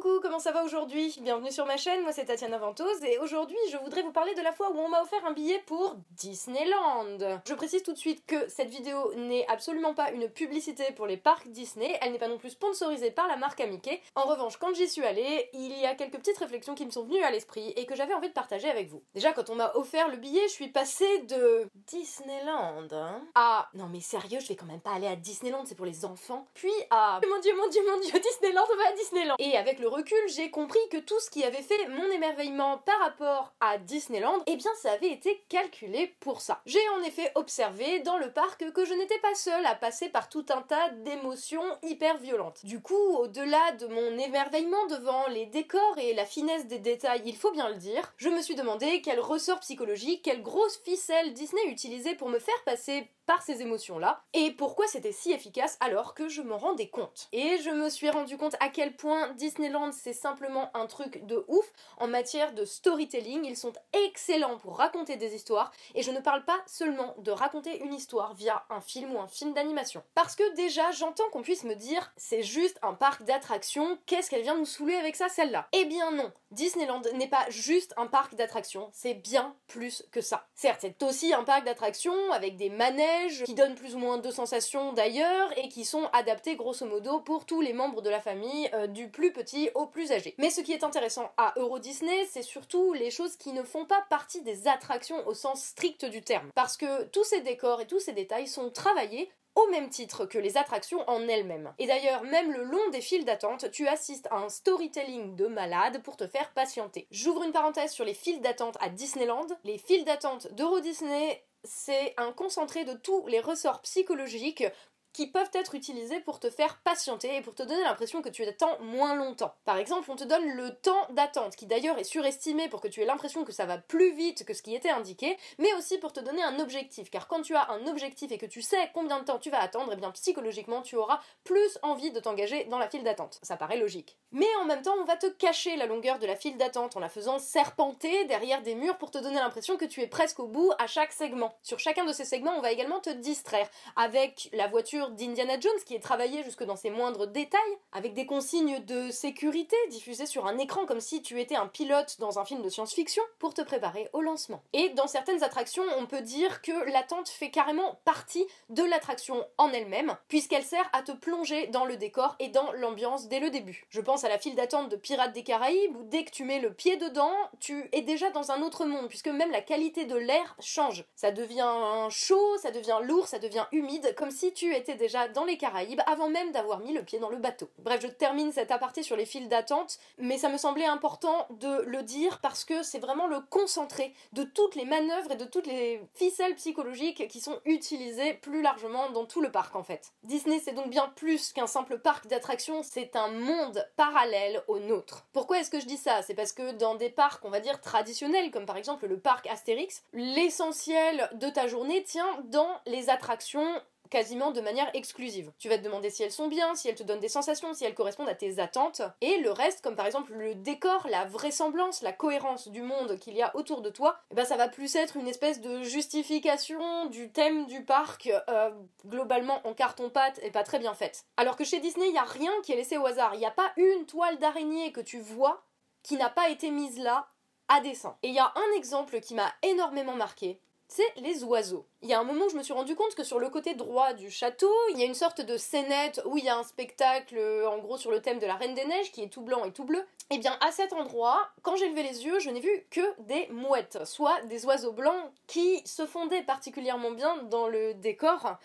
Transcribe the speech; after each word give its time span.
Coucou, 0.00 0.20
comment 0.22 0.38
ça 0.38 0.52
va 0.52 0.64
aujourd'hui? 0.64 1.14
Bienvenue 1.20 1.50
sur 1.50 1.66
ma 1.66 1.76
chaîne, 1.76 2.00
moi 2.02 2.12
c'est 2.12 2.24
Tatiana 2.24 2.56
Ventose 2.56 3.04
et 3.04 3.18
aujourd'hui 3.18 3.58
je 3.70 3.76
voudrais 3.76 4.00
vous 4.00 4.12
parler 4.12 4.34
de 4.34 4.40
la 4.40 4.50
fois 4.50 4.70
où 4.70 4.78
on 4.78 4.88
m'a 4.88 5.02
offert 5.02 5.26
un 5.26 5.32
billet 5.32 5.62
pour 5.66 5.94
Disneyland. 6.12 7.18
Je 7.46 7.52
précise 7.52 7.82
tout 7.82 7.92
de 7.92 7.98
suite 7.98 8.24
que 8.24 8.48
cette 8.48 8.70
vidéo 8.70 9.12
n'est 9.14 9.46
absolument 9.48 9.92
pas 9.92 10.10
une 10.10 10.30
publicité 10.30 10.84
pour 10.96 11.06
les 11.06 11.18
parcs 11.18 11.48
Disney, 11.48 11.98
elle 12.00 12.12
n'est 12.12 12.18
pas 12.18 12.28
non 12.28 12.38
plus 12.38 12.50
sponsorisée 12.50 13.10
par 13.10 13.28
la 13.28 13.36
marque 13.36 13.60
Mickey. 13.60 14.00
En 14.14 14.22
revanche, 14.22 14.56
quand 14.56 14.72
j'y 14.72 14.88
suis 14.88 15.04
allée, 15.04 15.50
il 15.52 15.78
y 15.78 15.84
a 15.84 15.94
quelques 15.94 16.16
petites 16.16 16.38
réflexions 16.38 16.74
qui 16.74 16.86
me 16.86 16.90
sont 16.90 17.04
venues 17.04 17.22
à 17.22 17.30
l'esprit 17.30 17.74
et 17.76 17.84
que 17.84 17.94
j'avais 17.94 18.14
envie 18.14 18.28
de 18.28 18.34
partager 18.34 18.70
avec 18.70 18.88
vous. 18.88 19.02
Déjà, 19.12 19.32
quand 19.34 19.50
on 19.50 19.56
m'a 19.56 19.70
offert 19.74 20.08
le 20.08 20.16
billet, 20.16 20.48
je 20.48 20.52
suis 20.52 20.68
passée 20.68 21.18
de 21.24 21.68
Disneyland 21.74 22.88
hein, 22.92 23.20
à 23.34 23.68
non 23.74 23.88
mais 23.92 24.00
sérieux, 24.00 24.40
je 24.40 24.48
vais 24.48 24.56
quand 24.56 24.64
même 24.64 24.80
pas 24.80 24.92
aller 24.92 25.08
à 25.08 25.16
Disneyland, 25.16 25.64
c'est 25.66 25.74
pour 25.74 25.84
les 25.84 26.06
enfants. 26.06 26.46
Puis 26.54 26.72
à 26.88 27.20
mon 27.28 27.38
dieu, 27.40 27.54
mon 27.54 27.68
dieu, 27.68 27.82
mon 27.86 28.00
dieu, 28.00 28.18
Disneyland, 28.18 28.64
on 28.72 28.76
va 28.76 28.88
à 28.88 28.92
Disneyland. 28.92 29.34
Et 29.38 29.58
avec 29.58 29.78
le 29.78 29.89
recul, 29.90 30.18
j'ai 30.28 30.50
compris 30.50 30.78
que 30.90 30.96
tout 30.96 31.18
ce 31.20 31.30
qui 31.30 31.44
avait 31.44 31.62
fait 31.62 31.88
mon 31.88 32.10
émerveillement 32.10 32.78
par 32.78 32.98
rapport 33.00 33.52
à 33.60 33.78
Disneyland, 33.78 34.42
eh 34.46 34.56
bien 34.56 34.70
ça 34.80 34.92
avait 34.92 35.10
été 35.12 35.44
calculé 35.48 36.14
pour 36.20 36.40
ça. 36.40 36.62
J'ai 36.66 36.88
en 36.96 37.02
effet 37.02 37.30
observé 37.34 38.00
dans 38.00 38.16
le 38.16 38.32
parc 38.32 38.70
que 38.72 38.84
je 38.84 38.94
n'étais 38.94 39.18
pas 39.18 39.34
seule 39.34 39.66
à 39.66 39.74
passer 39.74 40.08
par 40.08 40.28
tout 40.28 40.46
un 40.50 40.62
tas 40.62 40.90
d'émotions 40.90 41.64
hyper 41.82 42.18
violentes. 42.18 42.64
Du 42.64 42.80
coup, 42.80 42.94
au-delà 42.94 43.72
de 43.72 43.86
mon 43.86 44.18
émerveillement 44.18 44.86
devant 44.86 45.26
les 45.28 45.46
décors 45.46 45.98
et 45.98 46.14
la 46.14 46.24
finesse 46.24 46.66
des 46.66 46.78
détails, 46.78 47.22
il 47.26 47.36
faut 47.36 47.52
bien 47.52 47.68
le 47.68 47.76
dire, 47.76 48.12
je 48.16 48.28
me 48.28 48.42
suis 48.42 48.54
demandé 48.54 49.02
quel 49.02 49.20
ressort 49.20 49.60
psychologique, 49.60 50.22
quelle 50.22 50.42
grosse 50.42 50.80
ficelle 50.84 51.34
Disney 51.34 51.66
utilisait 51.66 52.14
pour 52.14 52.28
me 52.28 52.38
faire 52.38 52.62
passer 52.64 53.08
par 53.26 53.42
ces 53.42 53.62
émotions-là, 53.62 54.24
et 54.34 54.50
pourquoi 54.50 54.88
c'était 54.88 55.12
si 55.12 55.30
efficace 55.30 55.76
alors 55.78 56.14
que 56.14 56.28
je 56.28 56.42
m'en 56.42 56.58
rendais 56.58 56.88
compte. 56.88 57.28
Et 57.32 57.58
je 57.62 57.70
me 57.70 57.88
suis 57.88 58.10
rendu 58.10 58.36
compte 58.36 58.56
à 58.58 58.70
quel 58.70 58.96
point 58.96 59.28
Disneyland 59.34 59.79
c'est 59.92 60.12
simplement 60.12 60.70
un 60.74 60.86
truc 60.86 61.26
de 61.26 61.44
ouf 61.48 61.72
en 61.98 62.06
matière 62.06 62.52
de 62.54 62.64
storytelling, 62.64 63.44
ils 63.44 63.56
sont 63.56 63.72
excellents 63.92 64.58
pour 64.58 64.76
raconter 64.76 65.16
des 65.16 65.34
histoires, 65.34 65.72
et 65.94 66.02
je 66.02 66.10
ne 66.10 66.20
parle 66.20 66.44
pas 66.44 66.60
seulement 66.66 67.14
de 67.18 67.30
raconter 67.30 67.80
une 67.80 67.94
histoire 67.94 68.34
via 68.34 68.64
un 68.70 68.80
film 68.80 69.14
ou 69.14 69.20
un 69.20 69.28
film 69.28 69.54
d'animation. 69.54 70.02
Parce 70.14 70.36
que 70.36 70.54
déjà, 70.54 70.90
j'entends 70.92 71.28
qu'on 71.32 71.42
puisse 71.42 71.64
me 71.64 71.74
dire, 71.74 72.12
c'est 72.16 72.42
juste 72.42 72.78
un 72.82 72.94
parc 72.94 73.24
d'attractions, 73.24 73.98
qu'est-ce 74.06 74.30
qu'elle 74.30 74.42
vient 74.42 74.56
nous 74.56 74.66
saouler 74.66 74.96
avec 74.96 75.16
ça 75.16 75.28
celle-là? 75.28 75.68
Eh 75.72 75.84
bien 75.84 76.10
non, 76.12 76.32
Disneyland 76.50 77.02
n'est 77.14 77.28
pas 77.28 77.48
juste 77.48 77.94
un 77.96 78.06
parc 78.06 78.34
d'attractions, 78.34 78.90
c'est 78.92 79.14
bien 79.14 79.54
plus 79.66 80.04
que 80.12 80.20
ça. 80.20 80.48
Certes, 80.54 80.80
c'est 80.82 81.02
aussi 81.02 81.32
un 81.32 81.44
parc 81.44 81.64
d'attractions 81.64 82.32
avec 82.32 82.56
des 82.56 82.70
manèges, 82.70 83.44
qui 83.44 83.54
donnent 83.54 83.74
plus 83.74 83.94
ou 83.94 83.98
moins 83.98 84.18
deux 84.18 84.30
sensations 84.30 84.92
d'ailleurs 84.92 85.56
et 85.58 85.68
qui 85.68 85.84
sont 85.84 86.08
adaptés 86.12 86.56
grosso 86.56 86.86
modo 86.86 87.20
pour 87.20 87.46
tous 87.46 87.60
les 87.60 87.72
membres 87.72 88.02
de 88.02 88.10
la 88.10 88.20
famille, 88.20 88.68
euh, 88.74 88.86
du 88.86 89.08
plus 89.08 89.32
petit 89.32 89.69
plus 89.86 90.12
âgé. 90.12 90.34
Mais 90.38 90.50
ce 90.50 90.60
qui 90.60 90.72
est 90.72 90.84
intéressant 90.84 91.30
à 91.36 91.52
Euro 91.56 91.78
Disney, 91.78 92.26
c'est 92.30 92.42
surtout 92.42 92.92
les 92.92 93.10
choses 93.10 93.36
qui 93.36 93.52
ne 93.52 93.62
font 93.62 93.84
pas 93.84 94.04
partie 94.08 94.42
des 94.42 94.68
attractions 94.68 95.26
au 95.26 95.34
sens 95.34 95.62
strict 95.62 96.04
du 96.04 96.22
terme. 96.22 96.50
Parce 96.54 96.76
que 96.76 97.04
tous 97.04 97.24
ces 97.24 97.40
décors 97.40 97.80
et 97.80 97.86
tous 97.86 98.00
ces 98.00 98.12
détails 98.12 98.48
sont 98.48 98.70
travaillés 98.70 99.30
au 99.56 99.66
même 99.68 99.90
titre 99.90 100.26
que 100.26 100.38
les 100.38 100.56
attractions 100.56 101.02
en 101.08 101.26
elles-mêmes. 101.26 101.72
Et 101.78 101.86
d'ailleurs, 101.86 102.22
même 102.22 102.52
le 102.52 102.62
long 102.62 102.88
des 102.92 103.00
files 103.00 103.24
d'attente, 103.24 103.70
tu 103.72 103.88
assistes 103.88 104.28
à 104.30 104.36
un 104.36 104.48
storytelling 104.48 105.34
de 105.34 105.46
malade 105.46 106.02
pour 106.02 106.16
te 106.16 106.26
faire 106.26 106.52
patienter. 106.52 107.08
J'ouvre 107.10 107.42
une 107.42 107.52
parenthèse 107.52 107.90
sur 107.90 108.04
les 108.04 108.14
files 108.14 108.40
d'attente 108.40 108.76
à 108.80 108.88
Disneyland. 108.88 109.46
Les 109.64 109.78
files 109.78 110.04
d'attente 110.04 110.52
d'Euro 110.54 110.80
Disney 110.80 111.42
c'est 111.64 112.14
un 112.16 112.32
concentré 112.32 112.84
de 112.84 112.94
tous 112.94 113.26
les 113.26 113.40
ressorts 113.40 113.82
psychologiques 113.82 114.64
qui 115.12 115.26
peuvent 115.26 115.50
être 115.54 115.74
utilisés 115.74 116.20
pour 116.20 116.40
te 116.40 116.50
faire 116.50 116.80
patienter 116.82 117.36
et 117.36 117.40
pour 117.40 117.54
te 117.54 117.62
donner 117.62 117.82
l'impression 117.82 118.22
que 118.22 118.28
tu 118.28 118.44
attends 118.44 118.78
moins 118.80 119.14
longtemps. 119.14 119.54
Par 119.64 119.76
exemple, 119.76 120.10
on 120.10 120.16
te 120.16 120.24
donne 120.24 120.48
le 120.48 120.74
temps 120.76 121.06
d'attente, 121.10 121.56
qui 121.56 121.66
d'ailleurs 121.66 121.98
est 121.98 122.04
surestimé 122.04 122.68
pour 122.68 122.80
que 122.80 122.88
tu 122.88 123.00
aies 123.00 123.06
l'impression 123.06 123.44
que 123.44 123.52
ça 123.52 123.66
va 123.66 123.78
plus 123.78 124.12
vite 124.12 124.44
que 124.44 124.54
ce 124.54 124.62
qui 124.62 124.74
était 124.74 124.90
indiqué, 124.90 125.36
mais 125.58 125.72
aussi 125.74 125.98
pour 125.98 126.12
te 126.12 126.20
donner 126.20 126.42
un 126.42 126.58
objectif, 126.58 127.10
car 127.10 127.28
quand 127.28 127.42
tu 127.42 127.54
as 127.54 127.70
un 127.70 127.86
objectif 127.86 128.32
et 128.32 128.38
que 128.38 128.46
tu 128.46 128.62
sais 128.62 128.90
combien 128.94 129.20
de 129.20 129.24
temps 129.24 129.38
tu 129.38 129.50
vas 129.50 129.60
attendre, 129.60 129.92
eh 129.92 129.96
bien 129.96 130.10
psychologiquement 130.12 130.82
tu 130.82 130.96
auras 130.96 131.20
plus 131.44 131.78
envie 131.82 132.10
de 132.12 132.20
t'engager 132.20 132.64
dans 132.64 132.78
la 132.78 132.88
file 132.88 133.04
d'attente. 133.04 133.38
Ça 133.42 133.56
paraît 133.56 133.78
logique. 133.78 134.18
Mais 134.32 134.48
en 134.60 134.64
même 134.64 134.82
temps, 134.82 134.94
on 135.00 135.04
va 135.04 135.16
te 135.16 135.26
cacher 135.26 135.76
la 135.76 135.86
longueur 135.86 136.18
de 136.18 136.26
la 136.26 136.36
file 136.36 136.56
d'attente 136.56 136.96
en 136.96 137.00
la 137.00 137.08
faisant 137.08 137.38
serpenter 137.38 138.24
derrière 138.26 138.62
des 138.62 138.74
murs 138.74 138.98
pour 138.98 139.10
te 139.10 139.18
donner 139.18 139.36
l'impression 139.36 139.76
que 139.76 139.84
tu 139.84 140.00
es 140.00 140.06
presque 140.06 140.40
au 140.40 140.46
bout 140.46 140.72
à 140.78 140.86
chaque 140.86 141.12
segment. 141.12 141.56
Sur 141.62 141.78
chacun 141.78 142.04
de 142.04 142.12
ces 142.12 142.24
segments, 142.24 142.54
on 142.56 142.60
va 142.60 142.72
également 142.72 143.00
te 143.00 143.10
distraire 143.10 143.68
avec 143.96 144.48
la 144.52 144.68
voiture 144.68 144.99
d'Indiana 145.08 145.58
Jones 145.58 145.72
qui 145.86 145.94
est 145.94 146.00
travaillé 146.00 146.42
jusque 146.44 146.64
dans 146.64 146.76
ses 146.76 146.90
moindres 146.90 147.26
détails, 147.26 147.60
avec 147.92 148.14
des 148.14 148.26
consignes 148.26 148.84
de 148.84 149.10
sécurité 149.10 149.76
diffusées 149.88 150.26
sur 150.26 150.46
un 150.46 150.58
écran 150.58 150.86
comme 150.86 151.00
si 151.00 151.22
tu 151.22 151.40
étais 151.40 151.56
un 151.56 151.66
pilote 151.66 152.16
dans 152.18 152.38
un 152.38 152.44
film 152.44 152.62
de 152.62 152.68
science-fiction 152.68 153.22
pour 153.38 153.54
te 153.54 153.62
préparer 153.62 154.08
au 154.12 154.20
lancement. 154.20 154.62
Et 154.72 154.90
dans 154.90 155.06
certaines 155.06 155.42
attractions, 155.42 155.84
on 155.98 156.06
peut 156.06 156.20
dire 156.20 156.60
que 156.62 156.90
l'attente 156.90 157.28
fait 157.28 157.50
carrément 157.50 158.00
partie 158.04 158.46
de 158.68 158.82
l'attraction 158.82 159.46
en 159.58 159.72
elle-même, 159.72 160.16
puisqu'elle 160.28 160.64
sert 160.64 160.88
à 160.92 161.02
te 161.02 161.12
plonger 161.12 161.68
dans 161.68 161.84
le 161.84 161.96
décor 161.96 162.36
et 162.38 162.48
dans 162.48 162.72
l'ambiance 162.72 163.28
dès 163.28 163.40
le 163.40 163.50
début. 163.50 163.86
Je 163.88 164.00
pense 164.00 164.24
à 164.24 164.28
la 164.28 164.38
file 164.38 164.54
d'attente 164.54 164.88
de 164.88 164.96
Pirates 164.96 165.32
des 165.32 165.42
Caraïbes 165.42 165.96
où 165.96 166.02
dès 166.04 166.24
que 166.24 166.30
tu 166.30 166.44
mets 166.44 166.60
le 166.60 166.72
pied 166.72 166.96
dedans, 166.96 167.32
tu 167.60 167.88
es 167.92 168.02
déjà 168.02 168.30
dans 168.30 168.50
un 168.50 168.62
autre 168.62 168.84
monde, 168.84 169.08
puisque 169.08 169.28
même 169.28 169.50
la 169.50 169.62
qualité 169.62 170.04
de 170.04 170.16
l'air 170.16 170.56
change. 170.60 171.04
Ça 171.14 171.30
devient 171.30 172.08
chaud, 172.10 172.56
ça 172.58 172.70
devient 172.70 172.98
lourd, 173.02 173.26
ça 173.26 173.38
devient 173.38 173.66
humide, 173.72 174.14
comme 174.16 174.30
si 174.30 174.52
tu 174.52 174.74
étais 174.74 174.89
déjà 174.94 175.28
dans 175.28 175.44
les 175.44 175.56
Caraïbes 175.56 176.00
avant 176.06 176.28
même 176.28 176.52
d'avoir 176.52 176.80
mis 176.80 176.92
le 176.92 177.02
pied 177.02 177.18
dans 177.18 177.28
le 177.28 177.36
bateau. 177.36 177.70
Bref, 177.78 178.00
je 178.02 178.08
termine 178.08 178.52
cet 178.52 178.70
aparté 178.70 179.02
sur 179.02 179.16
les 179.16 179.26
files 179.26 179.48
d'attente, 179.48 179.98
mais 180.18 180.38
ça 180.38 180.48
me 180.48 180.58
semblait 180.58 180.86
important 180.86 181.46
de 181.50 181.82
le 181.82 182.02
dire 182.02 182.40
parce 182.40 182.64
que 182.64 182.82
c'est 182.82 182.98
vraiment 182.98 183.26
le 183.26 183.40
concentré 183.40 184.14
de 184.32 184.44
toutes 184.44 184.74
les 184.74 184.84
manœuvres 184.84 185.32
et 185.32 185.36
de 185.36 185.44
toutes 185.44 185.66
les 185.66 186.00
ficelles 186.14 186.54
psychologiques 186.56 187.28
qui 187.28 187.40
sont 187.40 187.60
utilisées 187.64 188.34
plus 188.34 188.62
largement 188.62 189.10
dans 189.10 189.26
tout 189.26 189.40
le 189.40 189.50
parc 189.50 189.76
en 189.76 189.82
fait. 189.82 190.12
Disney 190.22 190.60
c'est 190.62 190.72
donc 190.72 190.90
bien 190.90 191.08
plus 191.16 191.52
qu'un 191.52 191.66
simple 191.66 191.98
parc 191.98 192.26
d'attractions, 192.26 192.82
c'est 192.82 193.16
un 193.16 193.28
monde 193.28 193.86
parallèle 193.96 194.62
au 194.68 194.78
nôtre. 194.78 195.26
Pourquoi 195.32 195.58
est-ce 195.58 195.70
que 195.70 195.80
je 195.80 195.86
dis 195.86 195.96
ça? 195.96 196.22
C'est 196.22 196.34
parce 196.34 196.52
que 196.52 196.72
dans 196.72 196.94
des 196.94 197.10
parcs, 197.10 197.44
on 197.44 197.50
va 197.50 197.60
dire 197.60 197.80
traditionnels, 197.80 198.50
comme 198.50 198.66
par 198.66 198.76
exemple 198.76 199.06
le 199.06 199.18
parc 199.18 199.46
Astérix, 199.46 200.04
l'essentiel 200.12 201.30
de 201.34 201.48
ta 201.48 201.66
journée 201.66 202.02
tient 202.02 202.40
dans 202.44 202.80
les 202.86 203.10
attractions 203.10 203.80
quasiment 204.10 204.50
de 204.50 204.60
manière 204.60 204.90
exclusive. 204.94 205.52
Tu 205.58 205.68
vas 205.68 205.78
te 205.78 205.84
demander 205.84 206.10
si 206.10 206.22
elles 206.22 206.32
sont 206.32 206.48
bien, 206.48 206.74
si 206.74 206.88
elles 206.88 206.96
te 206.96 207.02
donnent 207.02 207.20
des 207.20 207.28
sensations, 207.28 207.72
si 207.72 207.84
elles 207.84 207.94
correspondent 207.94 208.28
à 208.28 208.34
tes 208.34 208.58
attentes. 208.58 209.02
Et 209.20 209.38
le 209.38 209.52
reste, 209.52 209.82
comme 209.82 209.96
par 209.96 210.06
exemple 210.06 210.32
le 210.34 210.54
décor, 210.54 211.06
la 211.08 211.24
vraisemblance, 211.24 212.02
la 212.02 212.12
cohérence 212.12 212.68
du 212.68 212.82
monde 212.82 213.18
qu'il 213.18 213.34
y 213.34 213.42
a 213.42 213.54
autour 213.56 213.80
de 213.80 213.90
toi, 213.90 214.18
eh 214.30 214.34
ben 214.34 214.44
ça 214.44 214.56
va 214.56 214.68
plus 214.68 214.94
être 214.96 215.16
une 215.16 215.28
espèce 215.28 215.60
de 215.60 215.82
justification 215.82 217.06
du 217.06 217.30
thème 217.30 217.66
du 217.66 217.84
parc, 217.84 218.30
euh, 218.48 218.70
globalement 219.06 219.66
en 219.66 219.74
carton-pâte 219.74 220.40
et 220.42 220.50
pas 220.50 220.64
très 220.64 220.78
bien 220.78 220.94
faite. 220.94 221.24
Alors 221.36 221.56
que 221.56 221.64
chez 221.64 221.80
Disney, 221.80 222.08
il 222.08 222.12
n'y 222.12 222.18
a 222.18 222.24
rien 222.24 222.52
qui 222.64 222.72
est 222.72 222.76
laissé 222.76 222.98
au 222.98 223.06
hasard. 223.06 223.34
Il 223.34 223.38
n'y 223.38 223.46
a 223.46 223.50
pas 223.50 223.72
une 223.76 224.06
toile 224.06 224.38
d'araignée 224.38 224.92
que 224.92 225.00
tu 225.00 225.20
vois 225.20 225.62
qui 226.02 226.16
n'a 226.16 226.30
pas 226.30 226.48
été 226.48 226.70
mise 226.70 226.98
là 226.98 227.28
à 227.68 227.80
dessein. 227.80 228.16
Et 228.22 228.28
il 228.28 228.34
y 228.34 228.38
a 228.38 228.52
un 228.56 228.76
exemple 228.76 229.20
qui 229.20 229.34
m'a 229.34 229.52
énormément 229.62 230.16
marqué, 230.16 230.60
c'est 230.90 231.20
les 231.20 231.44
oiseaux. 231.44 231.86
Il 232.02 232.08
y 232.08 232.14
a 232.14 232.18
un 232.18 232.24
moment 232.24 232.46
où 232.46 232.50
je 232.50 232.56
me 232.56 232.64
suis 232.64 232.72
rendu 232.72 232.96
compte 232.96 233.14
que 233.14 233.22
sur 233.22 233.38
le 233.38 233.48
côté 233.48 233.74
droit 233.74 234.12
du 234.12 234.28
château, 234.28 234.72
il 234.90 234.98
y 234.98 235.02
a 235.04 235.06
une 235.06 235.14
sorte 235.14 235.40
de 235.40 235.56
scénette 235.56 236.20
où 236.24 236.36
il 236.36 236.44
y 236.44 236.48
a 236.48 236.58
un 236.58 236.64
spectacle 236.64 237.38
en 237.68 237.78
gros 237.78 237.96
sur 237.96 238.10
le 238.10 238.20
thème 238.20 238.40
de 238.40 238.46
la 238.46 238.56
Reine 238.56 238.74
des 238.74 238.84
Neiges 238.84 239.12
qui 239.12 239.22
est 239.22 239.28
tout 239.28 239.42
blanc 239.42 239.64
et 239.64 239.72
tout 239.72 239.84
bleu. 239.84 240.00
Et 240.30 240.34
eh 240.34 240.38
bien 240.38 240.58
à 240.60 240.72
cet 240.72 240.92
endroit, 240.92 241.48
quand 241.62 241.76
j'ai 241.76 241.88
levé 241.88 242.02
les 242.02 242.24
yeux, 242.24 242.40
je 242.40 242.50
n'ai 242.50 242.58
vu 242.58 242.86
que 242.90 243.00
des 243.20 243.46
mouettes, 243.52 244.04
soit 244.04 244.42
des 244.42 244.66
oiseaux 244.66 244.92
blancs 244.92 245.30
qui 245.46 245.80
se 245.86 246.06
fondaient 246.06 246.42
particulièrement 246.42 247.12
bien 247.12 247.36
dans 247.44 247.68
le 247.68 247.94
décor. 247.94 248.56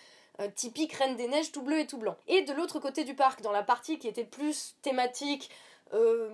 Euh, 0.41 0.49
typique 0.53 0.93
Reine 0.93 1.15
des 1.15 1.27
Neiges 1.27 1.51
tout 1.51 1.61
bleu 1.61 1.79
et 1.79 1.87
tout 1.87 1.99
blanc. 1.99 2.17
Et 2.27 2.41
de 2.41 2.53
l'autre 2.53 2.79
côté 2.79 3.03
du 3.03 3.13
parc, 3.13 3.41
dans 3.41 3.53
la 3.53 3.63
partie 3.63 3.99
qui 3.99 4.07
était 4.07 4.25
plus 4.25 4.75
thématique, 4.81 5.49
euh, 5.93 6.29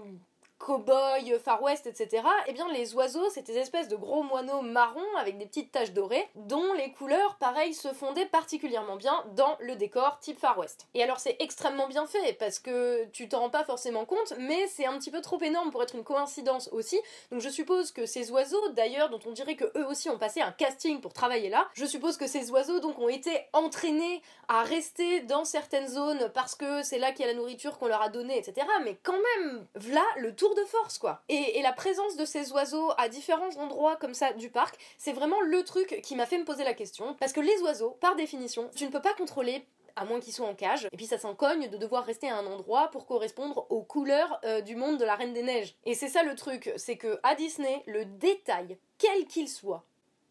cow-boy, 0.62 1.40
Far 1.40 1.62
West, 1.62 1.88
etc., 1.88 2.24
eh 2.48 2.54
bien 2.54 2.72
les 2.72 2.94
oiseaux, 2.94 3.30
c'est 3.30 3.46
des 3.48 3.58
espèces 3.58 3.88
de 3.88 3.96
gros 3.96 4.24
moineaux 4.24 4.62
marrons 4.62 5.16
avec 5.20 5.38
des 5.38 5.46
petites 5.46 5.72
taches 5.72 5.92
dorées, 5.92 6.30
dont 6.36 6.74
les 6.74 6.92
couleurs, 6.92 7.36
pareil, 7.40 7.74
se 7.74 7.90
fondaient 7.90 8.28
particulièrement 8.28 8.96
bien 8.96 9.24
dans 9.36 9.58
le 9.60 9.76
décor 9.76 10.20
type 10.20 10.40
Far 10.40 10.58
West. 10.58 10.88
Et 10.94 11.04
alors 11.04 11.20
c'est 11.20 11.36
extrêmement 11.40 11.88
bien 11.88 12.06
fait, 12.06 12.34
parce 12.34 12.60
que 12.60 13.06
tu 13.06 13.28
t'en 13.28 13.40
rends 13.40 13.50
pas 13.50 13.64
forcément 13.64 14.06
compte, 14.06 14.34
mais 14.38 14.68
c'est 14.68 14.86
un 14.86 14.98
petit 15.00 15.12
peu 15.12 15.22
trop 15.22 15.42
énorme 15.42 15.72
pour 15.72 15.82
être 15.82 15.96
une 15.96 16.04
coïncidence 16.04 16.70
aussi, 16.72 17.00
donc 17.32 17.42
je 17.42 17.50
suppose 17.50 17.92
que 17.92 18.06
ces 18.06 18.32
oiseaux, 18.32 18.70
d'ailleurs, 18.70 19.10
dont 19.10 19.20
on 19.26 19.32
dirait 19.32 19.56
que 19.56 19.66
eux 19.78 19.88
aussi 19.88 20.10
ont 20.10 20.20
passé 20.20 20.42
un 20.42 20.52
casting 20.52 21.02
pour 21.02 21.14
travailler 21.14 21.50
là, 21.50 21.68
je 21.74 21.86
suppose 21.86 22.18
que 22.18 22.28
ces 22.28 22.52
oiseaux 22.52 22.80
donc 22.80 23.00
ont 23.00 23.10
été 23.10 23.32
entraînés 23.54 24.22
à 24.48 24.64
rester 24.64 25.22
dans 25.22 25.46
certaines 25.46 25.88
zones 25.88 26.30
parce 26.34 26.56
que 26.56 26.84
c'est 26.84 27.00
là 27.00 27.12
qu'il 27.12 27.26
y 27.26 27.30
a 27.30 27.32
la 27.32 27.38
nourriture 27.38 27.78
qu'on 27.80 27.88
leur 27.88 28.02
a 28.02 28.10
donnée, 28.10 28.38
etc., 28.38 28.68
mais 28.84 28.98
quand 29.02 29.18
même, 29.38 29.66
voilà 29.76 30.04
le 30.18 30.36
tour 30.36 30.51
de 30.54 30.66
force, 30.66 30.98
quoi. 30.98 31.22
Et, 31.30 31.62
la 31.62 31.74
présence 31.74 32.18
de 32.18 32.26
ces 32.26 32.52
oiseaux 32.52 32.92
à 32.98 33.08
différents 33.08 33.56
endroits 33.58 33.96
comme 33.96 34.14
ça 34.14 34.34
du 34.34 34.50
parc, 34.50 34.78
c'est 34.98 35.14
vraiment 35.14 35.40
le 35.42 35.64
truc 35.64 36.02
qui 36.02 36.16
m'a 36.16 36.26
fait 36.26 36.38
me 36.38 36.46
poser 36.46 36.64
la 36.64 36.74
question. 36.74 37.16
Parce 37.20 37.34
que 37.34 37.40
les 37.40 37.62
oiseaux, 37.62 37.98
par 38.00 38.16
définition, 38.16 38.70
tu 38.76 38.86
ne 38.86 38.90
peux 38.90 39.02
pas 39.02 39.14
contrôler 39.14 39.66
à 39.96 40.06
moins 40.06 40.20
qu'ils 40.20 40.34
soient 40.34 40.48
en 40.48 40.56
cage, 40.56 40.88
et 40.92 40.98
puis 40.98 41.06
ça 41.06 41.18
s'en 41.18 41.36
cogne 41.36 41.70
de 41.70 41.78
devoir 41.78 42.06
rester 42.06 42.30
à 42.30 42.38
un 42.38 42.46
endroit 42.46 42.90
pour 42.90 43.06
correspondre 43.06 43.66
aux 43.70 43.84
couleurs 43.84 44.40
euh, 44.46 44.62
du 44.62 44.76
monde 44.76 44.98
de 44.98 45.06
la 45.06 45.16
Reine 45.16 45.34
des 45.34 45.44
Neiges. 45.44 45.76
Et 45.86 45.96
c'est 45.96 46.08
ça 46.08 46.24
le 46.24 46.36
truc, 46.36 46.72
c'est 46.78 46.98
que 46.98 47.20
à 47.24 47.36
Disney, 47.36 47.84
le 47.88 48.06
détail, 48.06 48.78
quel 48.98 49.26
qu'il 49.26 49.50
soit, 49.50 49.84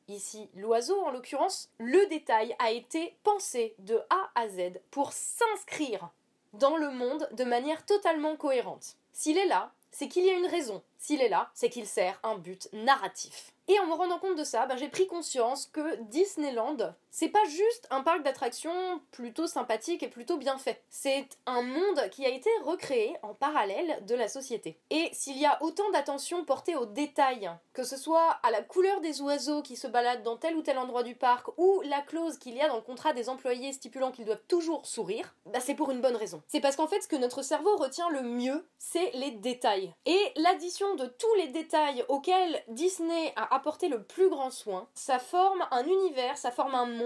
ici 0.09 0.49
l'oiseau 0.55 1.01
en 1.03 1.11
l'occurrence, 1.11 1.71
le 1.79 2.07
détail 2.09 2.55
a 2.59 2.71
été 2.71 3.17
pensé 3.23 3.75
de 3.79 4.01
A 4.11 4.31
à 4.35 4.49
Z 4.49 4.81
pour 4.91 5.13
s'inscrire 5.13 6.11
dans 6.53 6.77
le 6.77 6.91
monde 6.91 7.29
de 7.33 7.45
manière 7.45 7.85
totalement 7.87 8.37
cohérente. 8.37 8.97
S'il 9.13 9.39
est 9.39 9.47
là, 9.47 9.73
c'est 9.91 10.09
qu'il 10.09 10.25
y 10.25 10.31
a 10.31 10.35
une 10.35 10.47
raison. 10.47 10.83
S'il 10.99 11.21
est 11.21 11.29
là, 11.29 11.51
c'est 11.55 11.71
qu'il 11.71 11.87
sert 11.87 12.19
un 12.23 12.37
but 12.37 12.69
narratif. 12.73 13.53
Et 13.69 13.79
en 13.79 13.87
me 13.87 13.95
rendant 13.95 14.19
compte 14.19 14.37
de 14.37 14.45
ça, 14.45 14.67
ben, 14.67 14.77
j'ai 14.77 14.89
pris 14.89 15.07
conscience 15.07 15.67
que 15.67 15.97
Disneyland, 16.03 16.95
c'est 17.11 17.29
pas 17.29 17.45
juste 17.45 17.87
un 17.91 18.03
parc 18.03 18.23
d'attractions 18.23 19.01
plutôt 19.11 19.47
sympathique 19.47 20.03
et 20.03 20.09
plutôt 20.09 20.37
bien 20.37 20.59
fait. 20.59 20.83
C'est 20.89 21.29
un 21.47 21.63
monde 21.63 22.09
qui 22.11 22.25
a 22.25 22.29
été 22.29 22.51
recréé 22.63 23.17
en 23.23 23.35
parallèle 23.35 24.05
de 24.07 24.15
la 24.15 24.29
société. 24.29 24.79
Et 24.91 25.09
s'il 25.13 25.39
y 25.39 25.47
a 25.47 25.63
autant 25.63 25.91
d'attention 25.91 26.45
portée 26.45 26.77
aux 26.77 26.87
détails, 26.87 27.51
que 27.73 27.83
ce 27.83 27.97
soit 27.97 28.39
à 28.43 28.51
la 28.51 28.63
couleur 28.63 29.01
des 29.01 29.21
oiseaux 29.21 29.63
qui 29.63 29.77
se 29.77 29.87
baladent 29.87 30.23
dans 30.23 30.37
tel 30.37 30.57
ou 30.57 30.63
tel 30.63 30.79
endroit 30.79 31.03
du 31.03 31.15
parc, 31.15 31.49
ou 31.59 31.83
la 31.85 32.01
clause 32.01 32.39
qu'il 32.39 32.55
y 32.55 32.61
a 32.61 32.69
dans 32.69 32.77
le 32.77 32.83
contrat 32.83 33.13
des 33.13 33.29
employés 33.29 33.73
stipulant 33.73 34.13
qu'ils 34.13 34.25
doivent 34.25 34.43
toujours 34.49 34.87
sourire, 34.87 35.35
bah 35.47 35.61
c'est 35.61 35.75
pour 35.75 35.91
une 35.91 36.01
bonne 36.01 36.17
raison. 36.17 36.43
C'est 36.49 36.61
parce 36.61 36.77
qu'en 36.77 36.87
fait, 36.87 37.01
ce 37.01 37.09
que 37.09 37.17
notre 37.17 37.43
cerveau 37.43 37.77
retient 37.77 38.09
le 38.11 38.23
mieux, 38.23 38.67
c'est 38.79 39.11
les 39.15 39.33
détails. 39.33 39.93
Et 40.07 40.33
l'addition 40.37 40.95
de 40.95 41.07
tous 41.07 41.35
les 41.37 41.49
détails 41.49 42.05
auxquels 42.09 42.63
Disney 42.69 43.33
a 43.37 43.55
apporter 43.55 43.89
le 43.89 44.03
plus 44.03 44.29
grand 44.29 44.51
soin. 44.51 44.89
Ça 44.95 45.19
forme 45.19 45.67
un 45.71 45.85
univers, 45.85 46.39
ça 46.39 46.51
forme 46.51 46.75
un 46.75 46.87
monde 46.87 47.00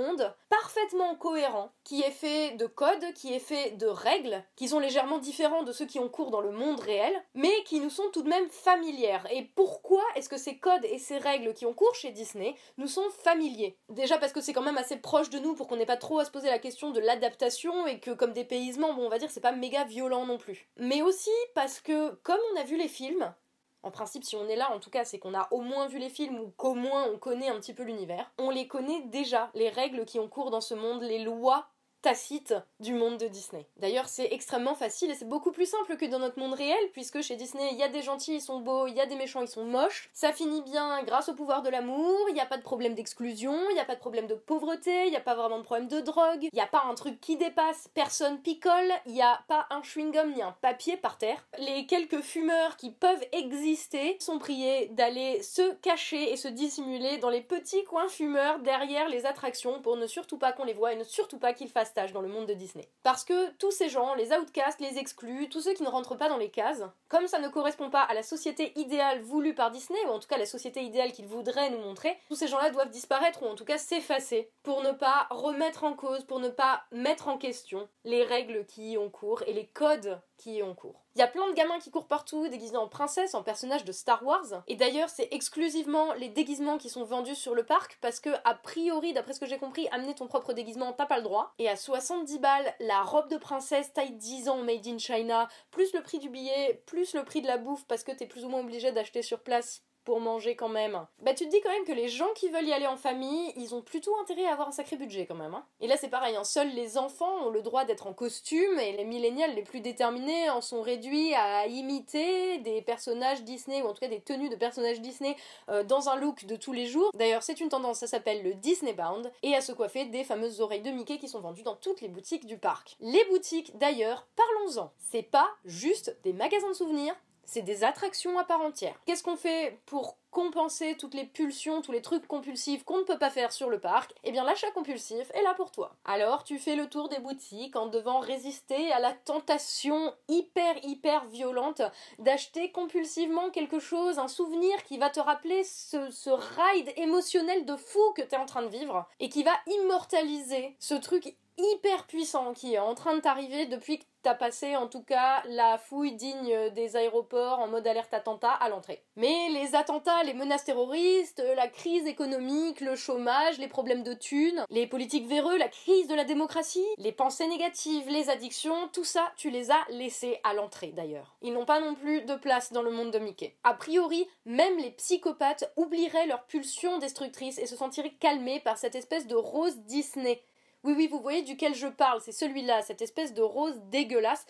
parfaitement 0.49 1.15
cohérent, 1.17 1.73
qui 1.85 2.03
est 2.03 2.11
fait 2.11 2.53
de 2.53 2.67
codes, 2.67 3.13
qui 3.15 3.35
est 3.35 3.39
fait 3.39 3.73
de 3.73 3.87
règles, 3.87 4.43
qui 4.57 4.69
sont 4.69 4.79
légèrement 4.79 5.19
différents 5.19 5.63
de 5.63 5.73
ceux 5.73 5.87
qui 5.87 5.99
ont 5.99 6.09
cours 6.09 6.31
dans 6.31 6.41
le 6.41 6.51
monde 6.51 6.81
réel, 6.81 7.15
mais 7.35 7.53
qui 7.65 7.81
nous 7.81 7.91
sont 7.91 8.11
tout 8.13 8.23
de 8.23 8.29
même 8.29 8.49
familières. 8.49 9.27
Et 9.31 9.43
pourquoi 9.55 10.03
est-ce 10.17 10.29
que 10.29 10.37
ces 10.37 10.59
codes 10.59 10.85
et 10.85 10.99
ces 10.99 11.19
règles 11.19 11.55
qui 11.55 11.67
ont 11.67 11.75
cours 11.75 11.95
chez 11.95 12.11
Disney 12.11 12.55
nous 12.79 12.89
sont 12.89 13.09
familiers? 13.23 13.77
Déjà 13.89 14.19
parce 14.19 14.33
que 14.33 14.41
c'est 14.41 14.53
quand 14.53 14.63
même 14.63 14.79
assez 14.79 14.97
proche 14.97 15.31
de 15.31 15.39
nous 15.39 15.55
pour 15.55 15.67
qu'on 15.67 15.77
n'ait 15.77 15.87
pas 15.87 15.97
trop 15.97 16.19
à 16.19 16.25
se 16.25 16.31
poser 16.31 16.49
la 16.49 16.59
question 16.59 16.91
de 16.91 17.01
l'adaptation 17.01 17.87
et 17.87 18.01
que 18.01 18.11
comme 18.11 18.33
dépaysement, 18.33 18.95
bon 18.95 19.07
on 19.07 19.11
va 19.11 19.19
dire 19.19 19.31
c'est 19.31 19.41
pas 19.41 19.53
méga 19.53 19.85
violent 19.85 20.27
non 20.27 20.39
plus. 20.39 20.69
Mais 20.77 21.03
aussi 21.03 21.31
parce 21.55 21.81
que 21.81 22.11
comme 22.23 22.41
on 22.53 22.61
a 22.61 22.65
vu 22.65 22.77
les 22.77 22.89
films, 22.89 23.35
en 23.85 23.91
principe, 23.91 24.25
si 24.25 24.35
on 24.35 24.49
est 24.49 24.57
là, 24.57 24.71
en 24.73 24.81
tout 24.81 24.91
cas, 24.91 25.05
c'est 25.05 25.19
qu'on 25.19 25.35
a 25.35 25.47
au 25.51 25.61
moins 25.61 25.87
vu 25.87 25.99
les 25.99 26.09
films 26.09 26.41
ou 26.41 26.51
qu'au 26.57 26.75
moins 26.75 27.05
on 27.13 27.19
connaît 27.19 27.51
un 27.51 27.61
petit 27.61 27.75
peu 27.75 27.83
l'univers. 27.83 28.33
On 28.39 28.51
les 28.51 28.67
connaît 28.67 29.03
déjà, 29.03 29.51
les 29.55 29.69
règles 29.69 30.07
qui 30.07 30.19
ont 30.19 30.29
cours 30.29 30.51
dans 30.51 30.63
ce 30.63 30.75
monde, 30.75 31.03
les 31.03 31.23
lois 31.23 31.69
tacite 32.05 32.55
du 32.81 32.93
monde 32.93 33.17
de 33.17 33.29
Disney. 33.29 33.67
D'ailleurs, 33.79 34.11
c'est 34.11 34.29
extrêmement 34.31 34.75
facile 34.75 35.11
et 35.11 35.15
c'est 35.15 35.27
beaucoup 35.27 35.53
plus 35.53 35.65
simple 35.65 35.97
que 35.97 36.05
dans 36.05 36.19
notre 36.19 36.39
monde 36.39 36.53
réel, 36.53 36.77
puisque 36.93 37.23
chez 37.23 37.35
Disney, 37.35 37.67
il 37.73 37.79
y 37.79 37.83
a 37.83 37.89
des 37.89 38.03
gentils, 38.03 38.35
ils 38.35 38.41
sont 38.43 38.61
beaux, 38.61 38.87
il 38.87 38.95
y 38.95 39.01
a 39.01 39.07
des 39.07 39.17
méchants, 39.17 39.41
ils 39.41 39.49
sont 39.49 39.65
moches. 39.65 40.11
Ça 40.13 40.31
finit 40.31 40.61
bien 40.61 41.03
grâce 41.05 41.31
au 41.31 41.35
pouvoir 41.35 41.63
de 41.63 41.71
l'amour, 41.71 42.15
il 42.29 42.35
n'y 42.35 42.43
a 42.43 42.47
pas 42.47 42.59
de 42.59 42.63
problème 42.63 42.95
d'exclusion, 42.95 43.59
il 43.71 43.75
n'y 43.75 43.81
a 43.81 43.87
pas 43.87 43.95
de 43.95 44.01
problème 44.01 44.27
de 44.27 44.35
pauvreté, 44.35 45.07
il 45.07 45.11
n'y 45.11 45.17
a 45.17 45.21
pas 45.21 45.35
vraiment 45.35 45.57
de 45.57 45.65
problème 45.65 45.89
de 45.89 46.01
drogue, 46.01 46.43
il 46.43 46.51
n'y 46.53 46.61
a 46.61 46.67
pas 46.67 46.85
un 46.87 46.95
truc 46.95 47.19
qui 47.23 47.39
dépasse, 47.39 47.89
personne 47.95 48.39
picole, 48.43 48.93
il 49.07 49.15
n'y 49.15 49.23
a 49.23 49.41
pas 49.49 49.67
un 49.71 49.81
chewing-gum 49.81 50.35
ni 50.35 50.43
un 50.43 50.55
papier 50.61 50.99
par 50.99 51.17
terre. 51.17 51.47
Les 51.59 51.87
quelques 51.87 52.21
fumeurs 52.21 52.77
qui 52.77 52.91
peuvent 52.91 53.25
exister 53.33 54.19
sont 54.21 54.39
priés 54.39 54.89
d'aller 54.89 55.43
se 55.43 55.73
cacher 55.77 56.33
et 56.33 56.37
se 56.37 56.49
dissimuler 56.49 57.17
dans 57.17 57.31
les 57.31 57.41
petits 57.41 57.85
coins 57.85 58.09
fumeurs 58.09 58.59
derrière 58.59 59.09
les 59.09 59.25
attractions 59.25 59.81
pour 59.81 59.97
ne 59.97 60.07
surtout 60.07 60.37
pas 60.37 60.53
qu'on 60.53 60.65
les 60.65 60.75
voit 60.75 60.93
et 60.93 60.97
ne 60.97 61.05
surtout 61.05 61.39
pas 61.39 61.55
qu'ils 61.55 61.71
fassent 61.71 61.94
dans 62.13 62.21
le 62.21 62.29
monde 62.29 62.47
de 62.47 62.55
Disney. 62.55 62.89
Parce 63.03 63.25
que 63.25 63.51
tous 63.53 63.71
ces 63.71 63.89
gens, 63.89 64.15
les 64.15 64.33
outcasts, 64.33 64.81
les 64.81 64.99
exclus, 64.99 65.49
tous 65.49 65.61
ceux 65.61 65.75
qui 65.75 65.83
ne 65.83 65.89
rentrent 65.89 66.17
pas 66.17 66.29
dans 66.29 66.37
les 66.37 66.51
cases, 66.51 66.83
comme 67.09 67.29
ça 67.29 67.39
ne 67.39 67.49
correspond 67.49 67.91
pas 67.91 68.03
à 68.03 68.15
la 68.15 68.23
société 68.23 68.73
idéale 68.79 69.23
voulue 69.23 69.55
par 69.55 69.71
Disney, 69.71 69.99
ou 70.07 70.11
en 70.11 70.19
tout 70.19 70.29
cas 70.29 70.39
la 70.39 70.47
société 70.47 70.83
idéale 70.83 71.13
qu'ils 71.13 71.27
voudraient 71.27 71.71
nous 71.71 71.79
montrer, 71.79 72.19
tous 72.29 72.35
ces 72.35 72.49
gens-là 72.49 72.71
doivent 72.71 72.91
disparaître 72.91 73.43
ou 73.43 73.47
en 73.47 73.55
tout 73.55 73.65
cas 73.65 73.79
s'effacer 73.79 74.51
pour 74.63 74.83
ne 74.83 74.91
pas 74.91 75.29
remettre 75.31 75.85
en 75.85 75.95
cause, 75.95 76.25
pour 76.25 76.41
ne 76.41 76.49
pas 76.49 76.83
mettre 76.91 77.29
en 77.29 77.39
question 77.39 77.89
les 78.05 78.25
règles 78.25 78.67
qui 78.67 78.93
y 78.93 78.99
ont 78.99 79.11
cours 79.11 79.43
et 79.47 79.53
les 79.53 79.67
codes 79.67 80.21
qui 80.37 80.57
y 80.57 80.63
ont 80.63 80.75
cours. 80.75 81.04
Il 81.17 81.21
y 81.21 81.23
a 81.23 81.29
plein 81.29 81.49
de 81.49 81.55
gamins 81.55 81.79
qui 81.79 81.93
courent 81.93 82.09
partout, 82.09 82.49
déguisés 82.49 82.77
en 82.77 82.89
princesse, 82.89 83.35
en 83.35 83.45
personnages 83.45 83.85
de 83.85 83.93
Star 83.93 84.25
Wars. 84.27 84.65
Et 84.67 84.75
d'ailleurs, 84.75 85.09
c'est 85.09 85.29
exclusivement 85.31 86.13
les 86.15 86.29
déguisements 86.29 86.77
qui 86.77 86.91
sont 86.91 87.05
vendus 87.05 87.37
sur 87.37 87.55
le 87.55 87.63
parc, 87.63 87.99
parce 88.01 88.19
que, 88.19 88.31
a 88.43 88.55
priori, 88.55 89.13
d'après 89.13 89.33
ce 89.33 89.39
que 89.39 89.47
j'ai 89.47 89.59
compris, 89.59 89.87
amener 89.93 90.17
ton 90.17 90.27
propre 90.27 90.53
déguisement, 90.53 90.93
t'as 90.93 91.07
pas 91.07 91.19
le 91.19 91.23
droit. 91.23 91.55
Et 91.61 91.69
à 91.69 91.77
70 91.77 92.41
balles, 92.41 92.75
la 92.81 93.03
robe 93.03 93.31
de 93.31 93.37
princesse 93.37 93.93
taille 93.93 94.17
10 94.17 94.49
ans 94.49 94.65
made 94.65 94.89
in 94.89 94.99
China, 94.99 95.49
plus 95.71 95.93
le 95.93 96.03
prix 96.03 96.19
du 96.19 96.31
billet, 96.31 96.83
plus 96.85 97.15
le 97.15 97.25
prix 97.25 97.43
de 97.43 97.47
la 97.47 97.59
bouffe, 97.59 97.87
parce 97.87 98.03
que 98.03 98.11
t'es 98.11 98.27
plus 98.27 98.45
ou 98.45 98.49
moins 98.49 98.61
obligé 98.61 98.91
d'acheter 98.91 99.23
sur 99.23 99.41
place 99.41 99.85
pour 100.05 100.21
manger 100.21 100.57
quand 100.57 100.69
même. 100.69 101.07
Bah 101.21 101.35
tu 101.35 101.45
te 101.45 101.51
dis 101.51 101.61
quand 101.61 101.71
même 101.71 101.85
que 101.85 101.93
les 101.93 102.09
gens 102.09 102.29
qui 102.35 102.49
veulent 102.49 102.67
y 102.67 102.73
aller 102.73 102.87
en 102.87 102.97
famille, 102.97 103.53
ils 103.57 103.75
ont 103.75 103.83
plutôt 103.83 104.17
intérêt 104.21 104.47
à 104.47 104.53
avoir 104.53 104.69
un 104.69 104.73
sacré 104.73 104.97
budget 104.97 105.27
quand 105.27 105.35
même. 105.35 105.55
Hein. 105.55 105.65
Et 105.81 105.87
là 105.87 105.97
c'est 105.97 106.09
pareil, 106.09 106.37
hein. 106.37 106.45
seuls 106.45 106.71
les 106.71 106.99
enfants 106.99 107.47
ont 107.47 107.51
le 107.51 107.63
droit 107.63 107.85
d'être 107.85 108.07
en 108.07 108.13
costume 108.13 108.79
et 108.79 108.93
les 108.93 109.05
millénials 109.05 109.55
les 109.55 109.63
plus 109.63 109.81
déterminés 109.81 110.51
en 110.51 110.61
sont 110.61 110.83
réduits 110.83 111.35
à 111.35 111.67
imiter 111.67 112.59
des 112.59 112.83
personnages 112.83 113.43
Disney 113.43 113.83
ou 113.83 113.87
en 113.87 113.95
tout 113.95 114.01
cas 114.01 114.09
des 114.09 114.21
tenues 114.21 114.49
de 114.49 114.57
personnages 114.57 115.01
Disney 115.01 115.37
euh, 115.69 115.83
dans 115.83 116.09
un 116.09 116.17
look 116.17 116.45
de 116.45 116.57
tous 116.57 116.73
les 116.73 116.87
jours. 116.87 117.11
D'ailleurs 117.15 117.43
c'est 117.43 117.61
une 117.61 117.69
tendance, 117.69 117.99
ça 117.99 118.07
s'appelle 118.07 118.43
le 118.43 118.55
Disney 118.55 118.93
Bound 118.93 119.31
et 119.43 119.55
à 119.55 119.61
se 119.61 119.73
coiffer 119.73 120.05
des 120.07 120.25
fameuses 120.25 120.61
oreilles 120.61 120.83
de 120.83 120.91
Mickey 120.91 121.19
qui 121.19 121.29
sont 121.29 121.41
vendues 121.41 121.63
dans 121.63 121.77
toutes 121.77 122.01
les 122.01 122.09
boutiques 122.09 122.47
du 122.47 122.59
parc. 122.59 122.97
Les 123.01 123.25
boutiques 123.27 123.77
d'ailleurs, 123.79 124.27
parlons-en. 124.37 124.93
C'est 124.99 125.23
pas 125.23 125.49
juste 125.65 126.17
des 126.23 126.33
magasins 126.33 126.69
de 126.69 126.75
souvenirs, 126.75 127.15
c'est 127.47 127.63
des 127.63 127.85
attractions 127.85 128.39
à 128.39 128.45
part 128.45 128.61
entière. 128.61 128.95
Qu'est-ce 129.07 129.23
qu'on 129.23 129.37
fait 129.37 129.79
pour 129.87 130.17
compenser 130.35 130.97
toutes 130.99 131.15
les 131.15 131.25
pulsions, 131.25 131.81
tous 131.81 131.93
les 131.93 132.03
trucs 132.03 132.27
compulsifs 132.27 132.85
qu'on 132.85 132.99
ne 132.99 133.05
peut 133.05 133.19
pas 133.19 133.31
faire 133.31 133.53
sur 133.53 133.71
le 133.71 133.79
parc, 133.79 134.13
eh 134.25 134.33
bien 134.33 134.45
l'achat 134.45 134.71
compulsif 134.73 135.31
est 135.33 135.43
là 135.43 135.55
pour 135.55 135.71
toi. 135.71 135.95
Alors 136.05 136.43
tu 136.43 136.59
fais 136.59 136.75
le 136.75 136.89
tour 136.89 137.09
des 137.09 137.21
boutiques 137.21 137.77
en 137.77 137.87
devant 137.87 138.19
résister 138.19 138.93
à 138.93 138.99
la 138.99 139.13
tentation 139.13 140.13
hyper 140.29 140.75
hyper 140.85 141.25
violente 141.27 141.83
d'acheter 142.19 142.73
compulsivement 142.73 143.51
quelque 143.51 143.79
chose, 143.79 144.19
un 144.19 144.29
souvenir 144.29 144.83
qui 144.83 144.99
va 144.99 145.09
te 145.09 145.21
rappeler 145.21 145.63
ce, 145.63 146.11
ce 146.11 146.31
ride 146.31 146.93
émotionnel 146.97 147.65
de 147.65 147.77
fou 147.77 148.01
que 148.17 148.23
t'es 148.23 148.37
en 148.37 148.47
train 148.47 148.63
de 148.63 148.69
vivre 148.69 149.09
et 149.21 149.29
qui 149.29 149.45
va 149.45 149.55
immortaliser 149.69 150.75
ce 150.81 150.95
truc 150.95 151.37
hyper 151.57 152.07
puissant 152.07 152.53
qui 152.53 152.75
est 152.75 152.79
en 152.79 152.95
train 152.95 153.15
de 153.15 153.21
t'arriver 153.21 153.67
depuis 153.67 153.99
que 153.99 154.05
t'as 154.23 154.35
passé 154.35 154.75
en 154.75 154.89
tout 154.89 155.03
cas 155.03 155.43
la 155.47 155.77
fouille 155.77 156.15
digne 156.15 156.71
des 156.71 156.97
aéroports 156.97 157.59
en 157.59 157.69
mode 157.69 157.87
alerte 157.87 158.15
attentat 158.15 158.53
à 158.53 158.69
l'entrée. 158.69 159.05
Mais 159.17 159.51
les 159.51 159.75
attentats, 159.75 160.23
les 160.25 160.35
menaces 160.35 160.65
terroristes, 160.65 161.43
la 161.57 161.69
crise 161.69 162.07
économique, 162.07 162.81
le 162.81 162.97
chômage, 162.97 163.59
les 163.59 163.69
problèmes 163.69 164.03
de 164.03 164.15
thunes, 164.15 164.65
les 164.71 164.87
politiques 164.87 165.27
véreux, 165.27 165.59
la 165.59 165.69
crise 165.69 166.09
de 166.09 166.15
la 166.15 166.25
démocratie, 166.25 166.87
les 166.97 167.13
pensées 167.13 167.47
négatives, 167.47 168.09
les 168.09 168.31
addictions, 168.31 168.89
tout 168.93 169.05
ça, 169.05 169.33
tu 169.37 169.51
les 169.51 169.71
as 169.71 169.85
laissés 169.91 170.41
à 170.43 170.55
l'entrée 170.55 170.93
d'ailleurs. 170.93 171.37
Ils 171.43 171.53
n'ont 171.53 171.67
pas 171.67 171.81
non 171.81 171.95
plus 171.95 172.23
de 172.23 172.35
place 172.35 172.73
dans 172.73 172.83
le 172.83 172.91
monde 172.91 173.11
de 173.11 173.19
Mickey. 173.19 173.57
A 173.63 173.75
priori, 173.75 174.27
même 174.47 174.79
les 174.79 174.93
psychopathes 174.93 175.71
oublieraient 175.77 176.27
leurs 176.27 176.45
pulsions 176.47 176.99
destructrices 176.99 177.59
et 177.59 177.67
se 177.67 177.77
sentiraient 177.77 178.15
calmés 178.19 178.61
par 178.61 178.79
cette 178.79 178.95
espèce 178.95 179.27
de 179.27 179.37
rose 179.37 179.77
Disney 179.81 180.43
oui, 180.85 180.95
oui, 180.97 181.09
vous 181.09 181.21
voyez 181.21 181.43
duquel 181.43 181.75
je 181.75 181.89
parle, 181.89 182.21
c'est 182.21 182.33
celui-là, 182.33 182.83
cette 182.83 183.03
espèce 183.03 183.35
de 183.35 183.43
rose 183.43 183.81
dégueulasse 183.91 184.47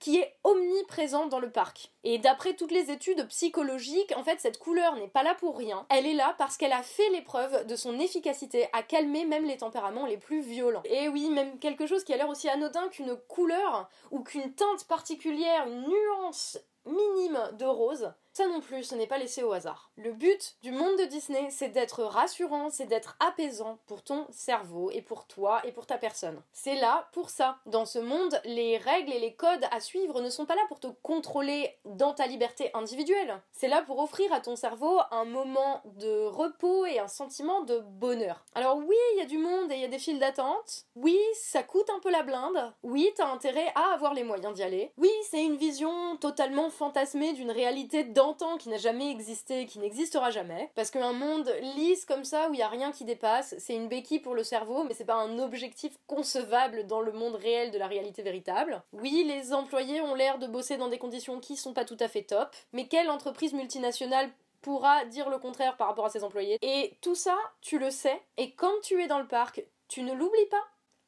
qui 0.00 0.18
est 0.18 0.34
omniprésent 0.44 1.26
dans 1.26 1.38
le 1.38 1.50
parc. 1.50 1.92
Et 2.02 2.18
d'après 2.18 2.54
toutes 2.54 2.72
les 2.72 2.90
études 2.90 3.26
psychologiques, 3.28 4.12
en 4.16 4.24
fait, 4.24 4.40
cette 4.40 4.58
couleur 4.58 4.96
n'est 4.96 5.08
pas 5.08 5.22
là 5.22 5.34
pour 5.34 5.56
rien. 5.56 5.86
Elle 5.88 6.06
est 6.06 6.14
là 6.14 6.34
parce 6.36 6.56
qu'elle 6.56 6.72
a 6.72 6.82
fait 6.82 7.08
l'épreuve 7.10 7.66
de 7.66 7.76
son 7.76 7.98
efficacité 7.98 8.66
à 8.72 8.82
calmer 8.82 9.24
même 9.24 9.46
les 9.46 9.56
tempéraments 9.56 10.06
les 10.06 10.18
plus 10.18 10.40
violents. 10.40 10.82
Et 10.84 11.08
oui, 11.08 11.30
même 11.30 11.58
quelque 11.58 11.86
chose 11.86 12.04
qui 12.04 12.12
a 12.12 12.16
l'air 12.16 12.28
aussi 12.28 12.48
anodin 12.48 12.88
qu'une 12.88 13.16
couleur 13.28 13.88
ou 14.10 14.22
qu'une 14.22 14.52
teinte 14.52 14.84
particulière, 14.88 15.66
une 15.66 15.88
nuance 15.88 16.58
minime 16.84 17.50
de 17.58 17.64
rose, 17.64 18.12
ça 18.34 18.48
non 18.48 18.60
plus, 18.60 18.82
ce 18.82 18.96
n'est 18.96 19.06
pas 19.06 19.18
laissé 19.18 19.44
au 19.44 19.52
hasard. 19.52 19.92
Le 19.96 20.12
but 20.12 20.56
du 20.60 20.72
monde 20.72 20.98
de 20.98 21.04
Disney, 21.04 21.50
c'est 21.50 21.68
d'être 21.68 22.02
rassurant, 22.02 22.68
c'est 22.68 22.86
d'être 22.86 23.16
apaisant 23.20 23.78
pour 23.86 24.02
ton 24.02 24.26
cerveau 24.30 24.90
et 24.90 25.02
pour 25.02 25.28
toi 25.28 25.60
et 25.64 25.70
pour 25.70 25.86
ta 25.86 25.98
personne. 25.98 26.42
C'est 26.52 26.74
là 26.74 27.08
pour 27.12 27.30
ça. 27.30 27.58
Dans 27.66 27.86
ce 27.86 28.00
monde, 28.00 28.40
les 28.44 28.76
règles 28.76 29.12
et 29.12 29.20
les 29.20 29.34
codes 29.34 29.64
à 29.70 29.78
suivre 29.78 30.20
ne 30.20 30.30
sont 30.30 30.46
pas 30.46 30.56
là 30.56 30.62
pour 30.66 30.80
te 30.80 30.88
contrôler 31.04 31.76
dans 31.84 32.12
ta 32.12 32.26
liberté 32.26 32.72
individuelle. 32.74 33.40
C'est 33.52 33.68
là 33.68 33.82
pour 33.82 34.00
offrir 34.00 34.32
à 34.32 34.40
ton 34.40 34.56
cerveau 34.56 34.98
un 35.12 35.24
moment 35.24 35.80
de 35.84 36.24
repos 36.26 36.86
et 36.86 36.98
un 36.98 37.06
sentiment 37.06 37.62
de 37.62 37.78
bonheur. 37.78 38.44
Alors 38.56 38.78
oui, 38.78 38.96
il 39.12 39.18
y 39.18 39.22
a 39.22 39.26
du 39.26 39.38
monde 39.38 39.70
et 39.70 39.76
il 39.76 39.80
y 39.80 39.84
a 39.84 39.88
des 39.88 40.00
files 40.00 40.18
d'attente. 40.18 40.86
Oui, 40.96 41.18
ça 41.34 41.62
coûte 41.62 41.88
un 41.88 42.00
peu 42.00 42.10
la 42.10 42.24
blinde. 42.24 42.72
Oui, 42.82 43.12
t'as 43.14 43.30
intérêt 43.30 43.70
à 43.76 43.94
avoir 43.94 44.12
les 44.12 44.24
moyens 44.24 44.54
d'y 44.54 44.64
aller. 44.64 44.92
Oui, 44.96 45.10
c'est 45.30 45.44
une 45.44 45.56
vision 45.56 46.16
totalement 46.16 46.68
fantasmée 46.70 47.32
d'une 47.32 47.52
réalité 47.52 48.02
dans 48.02 48.23
qui 48.58 48.68
n'a 48.68 48.78
jamais 48.78 49.10
existé, 49.10 49.66
qui 49.66 49.78
n'existera 49.78 50.30
jamais, 50.30 50.70
parce 50.74 50.90
qu'un 50.90 51.12
monde 51.12 51.52
lisse 51.76 52.04
comme 52.04 52.24
ça 52.24 52.48
où 52.48 52.54
il 52.54 52.60
y 52.60 52.62
a 52.62 52.68
rien 52.68 52.90
qui 52.90 53.04
dépasse, 53.04 53.54
c'est 53.58 53.74
une 53.74 53.88
béquille 53.88 54.20
pour 54.20 54.34
le 54.34 54.42
cerveau, 54.42 54.84
mais 54.84 54.94
c'est 54.94 55.04
pas 55.04 55.14
un 55.14 55.38
objectif 55.38 55.92
concevable 56.06 56.86
dans 56.86 57.00
le 57.00 57.12
monde 57.12 57.34
réel 57.34 57.70
de 57.70 57.78
la 57.78 57.86
réalité 57.86 58.22
véritable. 58.22 58.82
Oui, 58.92 59.24
les 59.26 59.52
employés 59.52 60.00
ont 60.00 60.14
l'air 60.14 60.38
de 60.38 60.46
bosser 60.46 60.76
dans 60.76 60.88
des 60.88 60.98
conditions 60.98 61.40
qui 61.40 61.56
sont 61.56 61.74
pas 61.74 61.84
tout 61.84 61.96
à 62.00 62.08
fait 62.08 62.22
top, 62.22 62.54
mais 62.72 62.88
quelle 62.88 63.10
entreprise 63.10 63.52
multinationale 63.52 64.30
pourra 64.62 65.04
dire 65.04 65.28
le 65.28 65.38
contraire 65.38 65.76
par 65.76 65.88
rapport 65.88 66.06
à 66.06 66.10
ses 66.10 66.24
employés? 66.24 66.58
Et 66.62 66.96
tout 67.02 67.14
ça, 67.14 67.36
tu 67.60 67.78
le 67.78 67.90
sais, 67.90 68.20
et 68.36 68.52
quand 68.52 68.80
tu 68.82 69.02
es 69.02 69.06
dans 69.06 69.18
le 69.18 69.28
parc, 69.28 69.62
tu 69.88 70.02
ne 70.02 70.14
l'oublies 70.14 70.46
pas 70.50 70.64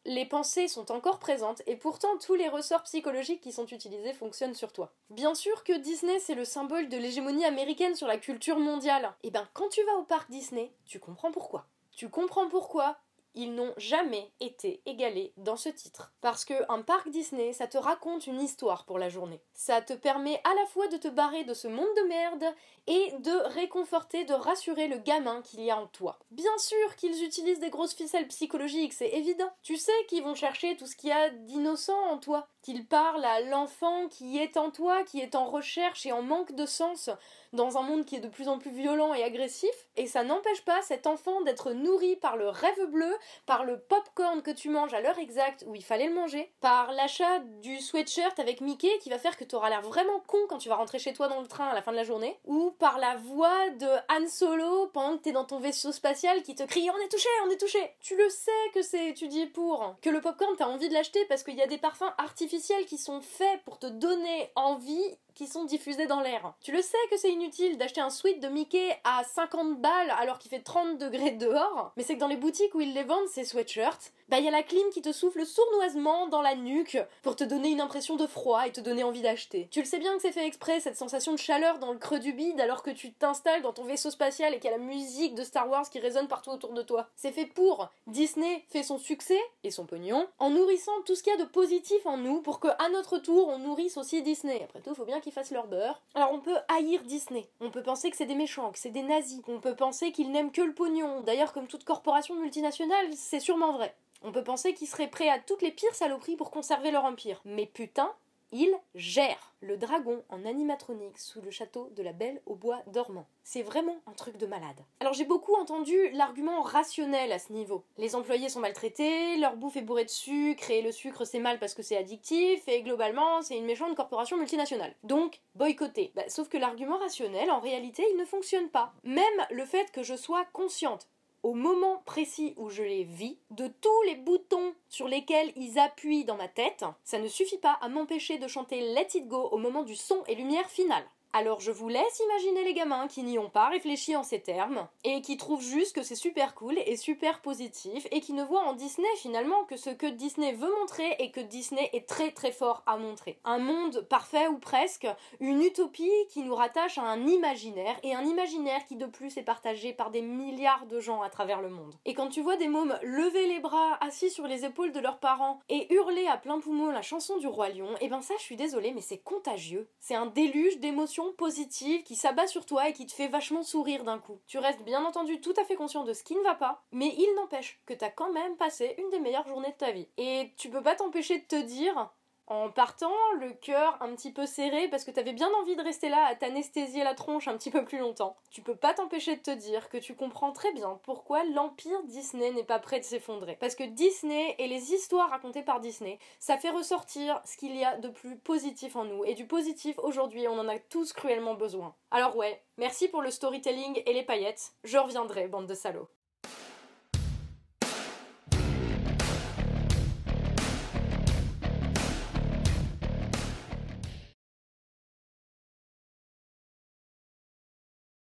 les 0.07 0.25
pensées 0.25 0.69
sont 0.69 0.93
encore 0.93 1.19
présentes 1.19 1.63
et 1.67 1.77
pourtant 1.77 2.17
tous 2.19 2.35
les 2.35 2.49
ressorts 2.49 2.85
psychologiques 2.85 3.41
qui 3.41 3.53
sont 3.53 3.67
utilisés 3.67 4.13
fonctionnent 4.13 4.55
sur 4.55 4.73
toi. 4.73 4.93
Bien 5.11 5.35
sûr 5.35 5.65
que 5.65 5.77
Disney 5.77 6.19
c'est 6.21 6.35
le 6.35 6.45
symbole 6.45 6.89
de 6.89 6.97
l'hégémonie 6.97 7.45
américaine 7.45 7.97
sur 7.97 8.07
la 8.07 8.17
culture 8.17 8.59
mondiale. 8.59 9.13
Et 9.23 9.29
eh 9.29 9.31
ben 9.31 9.49
quand 9.53 9.69
tu 9.69 9.83
vas 9.85 9.97
au 9.97 10.05
parc 10.05 10.31
Disney, 10.31 10.73
tu 10.87 11.01
comprends 11.01 11.33
pourquoi. 11.33 11.67
Tu 11.91 12.09
comprends 12.09 12.49
pourquoi 12.49 12.99
ils 13.37 13.55
n'ont 13.55 13.75
jamais 13.77 14.33
été 14.41 14.83
égalés 14.87 15.33
dans 15.37 15.57
ce 15.57 15.69
titre. 15.69 16.13
Parce 16.21 16.45
que 16.45 16.55
un 16.69 16.83
parc 16.83 17.11
Disney, 17.11 17.53
ça 17.53 17.67
te 17.67 17.79
raconte 17.79 18.27
une 18.27 18.41
histoire 18.41 18.85
pour 18.87 18.99
la 18.99 19.09
journée. 19.09 19.41
Ça 19.55 19.83
te 19.83 19.93
permet 19.93 20.41
à 20.45 20.55
la 20.55 20.67
fois 20.67 20.89
de 20.89 20.97
te 20.97 21.09
barrer 21.09 21.45
de 21.45 21.55
ce 21.55 21.69
monde 21.69 21.87
de 21.97 22.09
merde 22.09 22.55
et 22.87 23.13
de 23.21 23.53
réconforter, 23.53 24.25
de 24.25 24.33
rassurer 24.33 24.89
le 24.89 24.99
gamin 24.99 25.43
qu'il 25.43 25.61
y 25.61 25.71
a 25.71 25.77
en 25.77 25.87
toi. 25.87 26.19
Bien 26.31 26.57
sûr 26.59 26.97
qu'ils 26.97 27.23
utilisent 27.23 27.61
des 27.61 27.71
grosses 27.71 27.95
ficelles 27.95 28.29
psychologiques, 28.29 28.93
c'est 28.93 29.11
évident. 29.11 29.51
Tu 29.63 29.77
sais 29.77 29.93
qu'ils 30.09 30.23
vont 30.23 30.35
chercher 30.35 30.77
tout 30.77 30.87
ce 30.87 30.97
qu'il 30.97 31.11
y 31.11 31.13
a 31.13 31.31
d'innocent 31.31 31.99
en 32.11 32.19
toi, 32.19 32.49
qu'ils 32.67 32.85
parlent 32.85 33.25
à 33.25 33.41
l'enfant 33.43 34.09
qui 34.09 34.39
est 34.39 34.57
en 34.57 34.73
toi, 34.73 35.05
qui 35.05 35.21
est 35.21 35.37
en 35.37 35.47
recherche 35.47 36.05
et 36.05 36.11
en 36.11 36.21
manque 36.21 36.51
de 36.51 36.67
sens 36.67 37.11
dans 37.53 37.79
un 37.79 37.83
monde 37.83 38.05
qui 38.05 38.17
est 38.17 38.21
de 38.21 38.29
plus 38.29 38.49
en 38.49 38.59
plus 38.59 38.73
violent 38.73 39.15
et 39.15 39.23
agressif, 39.23 39.71
et 39.97 40.09
ça 40.09 40.25
n'empêche 40.25 40.63
pas 40.65 40.83
cet 40.83 41.07
enfant 41.07 41.41
d'être 41.43 41.71
nourri 41.71 42.17
par 42.17 42.37
le 42.37 42.49
rêve 42.49 42.87
bleu, 42.91 43.15
par 43.47 43.65
le 43.65 43.79
popcorn 43.79 44.43
que 44.43 44.51
tu 44.51 44.69
manges 44.69 44.93
à 44.95 45.01
l'heure 45.01 45.19
exacte 45.19 45.65
où 45.69 45.77
il 45.77 45.85
fallait 45.85 46.09
le 46.09 46.15
manger, 46.15 46.53
par 46.61 46.91
l'achat 46.91 47.39
du 47.63 47.81
sweatshirt 47.81 48.37
avec 48.41 48.61
Mickey 48.61 48.91
qui 49.01 49.11
va 49.11 49.19
faire 49.19 49.37
que 49.37 49.45
tu 49.45 49.55
auras 49.55 49.71
l'air 49.71 49.83
vraiment 49.83 50.19
con 50.27 50.39
quand 50.49 50.59
tu 50.59 50.69
vas 50.69 50.75
rentrer 50.75 50.99
chez 50.99 51.13
toi 51.13 51.29
dans 51.29 51.41
le 51.41 51.47
train 51.47 51.69
à 51.69 51.75
la 51.75 51.83
fin 51.83 51.93
de 51.93 51.97
la 51.97 52.03
journée, 52.05 52.37
ou 52.47 52.73
par 52.81 52.99
la 52.99 53.15
voix 53.15 53.71
de 53.79 53.87
Han 54.11 54.27
Solo 54.27 54.89
pendant 54.89 55.17
que 55.17 55.23
t'es 55.23 55.33
dans 55.33 55.45
ton 55.45 55.61
vaisseau 55.61 55.93
spatial 55.93 56.43
qui 56.43 56.57
te 56.57 56.65
crie 56.65 56.91
on 56.91 56.99
est 56.99 57.09
touché, 57.09 57.29
on 57.47 57.51
est 57.51 57.61
touché. 57.61 57.79
Tu 58.01 58.17
le 58.17 58.29
sais 58.29 58.51
que 58.75 58.83
c'est 58.83 59.07
étudié 59.07 59.47
pour, 59.47 59.95
que 60.03 60.11
le 60.11 60.21
popcorn 60.21 60.57
t'as 60.59 60.67
envie 60.67 60.89
de 60.89 60.95
l'acheter 60.95 61.25
parce 61.27 61.45
qu'il 61.45 61.55
y 61.55 61.63
a 61.63 61.69
des 61.69 61.79
parfums 61.79 62.13
artificiels 62.19 62.56
qui 62.87 62.99
sont 62.99 63.21
faits 63.21 63.63
pour 63.65 63.79
te 63.79 63.87
donner 63.87 64.51
envie 64.55 65.19
qui 65.37 65.47
sont 65.47 65.65
diffusés 65.65 66.07
dans 66.07 66.21
l'air. 66.21 66.55
Tu 66.63 66.73
le 66.73 66.81
sais 66.81 66.97
que 67.11 67.19
c'est 67.19 67.31
inutile 67.31 67.77
d'acheter 67.77 68.01
un 68.01 68.09
sweat 68.09 68.41
de 68.41 68.49
Mickey 68.49 68.99
à 69.05 69.23
50 69.23 69.81
balles 69.81 70.13
alors 70.19 70.39
qu'il 70.39 70.51
fait 70.51 70.63
30 70.63 70.99
degrés 70.99 71.33
dehors, 71.33 71.93
mais 71.97 72.03
c'est 72.03 72.15
que 72.15 72.21
dans 72.21 72.27
les 72.27 72.39
boutiques 72.39 72.75
où 72.75 72.81
ils 72.81 72.95
les 72.95 73.05
vendent, 73.05 73.29
ces 73.29 73.45
sweatshirts, 73.45 74.13
bah 74.29 74.39
il 74.39 74.45
y 74.45 74.49
a 74.49 74.51
la 74.51 74.63
clim 74.63 74.89
qui 74.91 75.03
te 75.03 75.13
souffle 75.13 75.45
sournoisement 75.45 76.27
dans 76.27 76.43
la 76.43 76.57
nuque 76.57 76.99
pour 77.23 77.37
te 77.37 77.45
donner 77.45 77.69
une 77.69 77.83
impression 77.83 78.17
de 78.17 78.27
froid 78.27 78.67
et 78.67 78.73
te 78.73 78.81
donner 78.81 79.05
envie 79.05 79.21
d'acheter. 79.21 79.69
Tu 79.71 79.81
le 79.81 79.85
sais 79.85 79.99
bien 79.99 80.17
que 80.17 80.23
c'est 80.23 80.33
fait 80.33 80.47
exprès, 80.47 80.81
cette 80.81 80.97
sensation 80.97 81.33
de 81.33 81.39
chaleur 81.39 81.79
dans 81.79 81.93
le 81.93 81.99
creux 81.99 82.19
du 82.19 82.33
bide 82.33 82.61
alors 82.61 82.83
que 82.83 82.91
tu 82.91 83.13
t'installes 83.13 83.63
dans 83.63 83.75
ton 83.75 83.85
vaisseau 83.85 84.11
spatial 84.11 84.55
et 84.55 84.59
qu'il 84.59 84.71
y 84.71 84.75
a 84.75 84.79
la 84.79 84.83
musique 84.83 85.35
de 85.35 85.45
Star 85.45 85.69
Wars 85.69 85.89
qui 85.91 86.01
résonne 86.01 86.29
partout 86.29 86.51
autour 86.51 86.73
de 86.73 86.83
toi. 86.83 87.09
C'est 87.15 87.31
fait 87.31 87.47
pour. 87.47 87.91
Disney 88.07 88.65
fait 88.69 88.83
son 88.83 88.97
succès 88.97 89.41
et 89.65 89.71
son 89.71 89.85
pognon 89.85 90.27
en 90.39 90.49
nourrissant 90.49 91.03
tout 91.05 91.15
ce 91.15 91.23
qu'il 91.23 91.33
y 91.33 91.37
a 91.37 91.45
de 91.45 91.49
positif 91.49 92.07
en 92.07 92.17
nous 92.17 92.41
pour 92.47 92.61
que 92.61 92.69
à 92.69 92.89
notre 92.91 93.19
tour 93.19 93.49
on 93.49 93.59
nourrisse 93.59 93.97
aussi 93.97 94.23
Disney. 94.23 94.63
Après 94.63 94.81
tout, 94.81 94.91
il 94.91 94.95
faut 94.95 95.05
bien 95.05 95.19
qu'ils 95.19 95.33
fassent 95.33 95.51
leur 95.51 95.67
beurre. 95.67 96.01
Alors 96.15 96.33
on 96.33 96.39
peut 96.39 96.55
haïr 96.69 97.03
Disney, 97.03 97.49
on 97.61 97.73
peut 97.73 97.83
penser 97.83 98.09
que 98.09 98.17
c'est 98.17 98.25
des 98.25 98.37
méchants, 98.37 98.71
que 98.71 98.79
c'est 98.79 98.91
des 98.91 99.03
nazis, 99.03 99.43
on 99.49 99.59
peut 99.59 99.75
penser 99.75 100.13
qu'ils 100.13 100.31
n'aiment 100.31 100.53
que 100.53 100.63
le 100.63 100.73
pognon. 100.73 101.23
D'ailleurs, 101.23 101.53
comme 101.53 101.67
toute 101.67 101.83
corporation 101.83 102.37
multinationale, 102.37 103.09
c'est 103.17 103.41
sûrement 103.41 103.73
vrai. 103.73 103.97
On 104.23 104.31
peut 104.31 104.45
penser 104.45 104.75
qu'ils 104.75 104.87
seraient 104.87 105.11
prêts 105.11 105.29
à 105.29 105.41
toutes 105.41 105.61
les 105.61 105.73
pires 105.73 105.97
saloperies 105.97 106.37
pour 106.37 106.53
conserver 106.53 106.93
leur 106.93 107.05
empire. 107.05 107.41
Mais 107.45 107.67
putain, 107.67 108.13
ils 108.57 108.75
gèrent 108.95 109.53
le 109.61 109.77
dragon 109.77 110.23
en 110.31 110.47
animatronique 110.47 111.19
sous 111.19 111.43
le 111.43 111.51
château 111.51 111.91
de 111.95 112.03
la 112.03 112.13
Belle 112.13 112.41
au 112.47 112.55
bois 112.55 112.81
dormant. 112.87 113.27
C'est 113.43 113.63
vraiment 113.63 113.97
un 114.07 114.13
truc 114.13 114.39
de 114.39 114.47
malade. 114.47 114.81
Alors 115.01 115.13
j'ai 115.13 115.27
beaucoup 115.27 115.55
entendu 115.55 116.09
l'argument 116.13 116.63
rationnel 116.63 117.33
à 117.33 117.39
ce 117.39 117.53
niveau. 117.53 117.85
Les 117.99 118.15
employés 118.15 118.49
sont 118.49 118.61
maltraités, 118.61 119.37
leur 119.37 119.57
bouffe 119.57 119.77
est 119.77 119.83
bourrée 119.83 120.05
de 120.05 120.11
sucre 120.11 120.71
et 120.71 120.81
le 120.81 120.91
sucre 120.91 121.27
c'est 121.27 121.39
mal 121.39 121.59
parce 121.59 121.75
que 121.75 121.83
c'est 121.83 121.99
addictif 121.99 122.67
et 122.67 122.83
globalement 122.83 123.43
c'est 123.43 123.59
une 123.59 123.67
méchante 123.67 123.95
corporation 123.95 124.39
multinationale. 124.39 124.95
Donc 125.03 125.41
boycotter. 125.55 126.13
Bah, 126.15 126.29
sauf 126.29 126.49
que 126.49 126.57
l'argument 126.57 126.99
rationnel 126.99 127.51
en 127.51 127.61
réalité 127.61 128.05
il 128.11 128.17
ne 128.17 128.25
fonctionne 128.25 128.71
pas. 128.71 128.95
Même 129.05 129.23
le 129.51 129.67
fait 129.67 129.91
que 129.93 130.03
je 130.03 130.17
sois 130.17 130.47
consciente 130.53 131.09
au 131.47 131.55
moment 131.55 132.03
précis 132.07 132.55
où 132.57 132.71
je 132.71 132.83
les 132.83 133.05
vis, 133.05 133.39
de 133.53 133.69
tous 133.81 134.03
les 134.07 134.17
boutons 134.17 134.75
sur 134.89 135.07
lesquels 135.07 135.53
ils 135.55 135.79
appuient 135.79 136.25
dans 136.25 136.35
ma 136.35 136.49
tête, 136.49 136.85
ça 137.05 137.21
ne 137.21 137.29
suffit 137.29 137.59
pas 137.59 137.79
à 137.81 137.89
m'empêcher 137.89 138.39
de 138.39 138.49
chanter 138.49 138.81
Let 138.81 139.11
It 139.15 139.29
Go 139.29 139.51
au 139.53 139.57
moment 139.57 139.85
du 139.85 139.95
son 139.95 140.25
et 140.27 140.35
lumière 140.35 140.69
finale. 140.69 141.05
Alors 141.39 141.61
je 141.61 141.71
vous 141.71 141.91
laisse 141.91 142.23
imaginer 142.31 142.65
les 142.65 142.73
gamins 142.73 143.09
qui 143.09 143.23
n'y 143.23 143.39
ont 143.39 143.51
pas 143.51 143.69
réfléchi 143.69 144.17
en 144.17 144.23
ces 144.23 144.41
termes 144.41 144.89
et 145.05 145.21
qui 145.21 145.37
trouvent 145.37 145.61
juste 145.61 145.95
que 145.95 146.03
c'est 146.03 146.15
super 146.15 146.55
cool 146.55 146.79
et 146.87 146.97
super 146.97 147.43
positif 147.43 148.07
et 148.11 148.23
qui 148.23 148.33
ne 148.33 148.43
voient 148.43 148.65
en 148.65 148.73
Disney 148.73 149.07
finalement 149.19 149.65
que 149.65 149.77
ce 149.77 149.91
que 149.91 150.07
Disney 150.07 150.55
veut 150.55 150.75
montrer 150.81 151.15
et 151.19 151.31
que 151.31 151.41
Disney 151.41 151.91
est 151.93 152.09
très 152.09 152.31
très 152.31 152.53
fort 152.53 152.83
à 152.87 152.97
montrer. 152.97 153.39
Un 153.45 153.59
monde 153.59 154.07
parfait 154.09 154.49
ou 154.49 154.57
presque, 154.57 155.07
une 155.39 155.61
utopie 155.61 156.11
qui 156.31 156.41
nous 156.41 156.55
rattache 156.55 156.97
à 156.97 157.03
un 157.03 157.27
imaginaire 157.27 158.01
et 158.03 158.15
un 158.15 158.25
imaginaire 158.25 158.87
qui 158.87 158.97
de 158.97 159.05
plus 159.05 159.37
est 159.37 159.43
partagé 159.43 159.93
par 159.93 160.11
des 160.11 160.23
milliards 160.23 160.87
de 160.87 161.01
gens 161.01 161.21
à 161.21 161.29
travers 161.29 161.61
le 161.61 161.69
monde. 161.69 161.97
Et 162.07 162.15
quand 162.15 162.29
tu 162.29 162.41
vois 162.41 162.57
des 162.57 162.69
mômes 162.69 162.99
lever 163.03 163.47
les 163.47 163.61
bras 163.61 164.03
assis 164.03 164.31
sur 164.31 164.47
les 164.47 164.65
épaules 164.65 164.93
de 164.93 165.01
leurs 165.01 165.21
parents 165.21 165.61
et 165.69 165.93
hurler 165.93 166.29
à 166.29 166.39
plein 166.39 166.61
poumon 166.61 166.91
la 166.93 167.03
chanson 167.03 167.37
du 167.37 167.47
roi 167.47 167.69
lion, 167.69 167.91
et 168.01 168.07
eh 168.07 168.09
ben 168.09 168.23
ça 168.23 168.33
je 168.39 168.43
suis 168.43 168.57
désolée 168.57 168.93
mais 168.95 169.03
c'est 169.03 169.19
contagieux. 169.19 169.91
C'est 170.01 170.15
un 170.15 170.25
déluge 170.25 170.79
d'émotions 170.79 171.26
positive 171.33 172.03
qui 172.03 172.17
s'abat 172.17 172.47
sur 172.47 172.67
toi 172.67 172.89
et 172.89 172.93
qui 172.93 173.07
te 173.07 173.13
fait 173.13 173.29
vachement 173.29 173.63
sourire 173.63 174.05
d'un 174.05 174.19
coup. 174.19 174.41
Tu 174.47 174.59
restes 174.59 174.83
bien 174.83 175.05
entendu 175.05 175.41
tout 175.41 175.55
à 175.59 175.65
fait 175.65 175.77
conscient 175.77 176.05
de 176.05 176.13
ce 176.13 176.25
qui 176.25 176.35
ne 176.35 176.43
va 176.43 176.55
pas, 176.55 176.85
mais 176.93 177.15
il 177.17 177.35
n'empêche 177.37 177.81
que 177.87 177.95
t'as 177.95 178.11
quand 178.11 178.33
même 178.33 178.57
passé 178.57 178.95
une 178.99 179.11
des 179.11 179.21
meilleures 179.21 179.49
journées 179.49 179.73
de 179.73 179.77
ta 179.77 179.93
vie. 179.93 180.09
Et 180.17 180.53
tu 180.57 180.71
peux 180.71 180.83
pas 180.83 180.95
t'empêcher 180.95 181.39
de 181.39 181.47
te 181.47 181.63
dire 181.63 182.11
en 182.49 182.71
partant, 182.71 183.13
le 183.41 183.53
cœur 183.53 183.97
un 184.01 184.15
petit 184.15 184.33
peu 184.33 184.47
serré 184.47 184.89
parce 184.89 185.05
que 185.05 185.11
t'avais 185.11 185.33
bien 185.33 185.51
envie 185.61 185.75
de 185.75 185.83
rester 185.83 186.09
là 186.09 186.27
à 186.27 186.37
t'anesthésier 186.37 187.03
la 187.03 187.15
tronche 187.15 187.49
un 187.49 187.57
petit 187.57 187.73
peu 187.73 187.85
plus 187.85 187.99
longtemps. 187.99 188.37
Tu 188.53 188.63
peux 188.63 188.77
pas 188.77 188.95
t'empêcher 188.95 189.35
de 189.37 189.43
te 189.43 189.51
dire 189.51 189.89
que 189.89 189.97
tu 189.97 190.15
comprends 190.15 190.53
très 190.53 190.73
bien 190.73 191.01
pourquoi 191.03 191.43
l'empire 191.45 192.03
Disney 192.05 192.53
n'est 192.53 192.63
pas 192.63 192.79
prêt 192.79 193.01
de 193.01 193.05
s'effondrer. 193.05 193.57
Parce 193.57 193.75
que 193.75 193.83
Disney 193.83 194.55
et 194.59 194.69
les 194.69 194.93
histoires 194.93 195.31
racontées 195.31 195.65
par 195.65 195.81
Disney, 195.81 196.21
ça 196.39 196.57
fait 196.57 196.71
ressortir 196.71 197.41
ce 197.45 197.57
qu'il 197.57 197.77
y 197.77 197.85
a 197.85 197.97
de 197.97 198.09
plus 198.09 198.37
positif 198.39 198.95
en 198.95 199.05
nous. 199.05 199.25
Et 199.25 199.35
du 199.35 199.47
positif 199.47 199.99
aujourd'hui, 199.99 200.47
on 200.47 200.59
en 200.59 200.69
a 200.69 200.79
tous 200.79 201.13
cruellement 201.13 201.55
besoin. 201.55 201.97
Alors 202.13 202.37
ouais, 202.37 202.63
merci 202.79 203.09
pour 203.09 203.23
le 203.23 203.33
storytelling 203.33 204.03
et 204.07 204.13
les 204.13 204.23
paillettes. 204.23 204.73
Je 204.85 204.99
reviendrai, 204.99 205.49
bande 205.49 205.67
de 205.67 205.75
salauds. 205.75 206.09